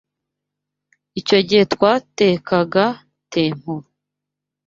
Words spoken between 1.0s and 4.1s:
Icyo gihe twatekaga tempura.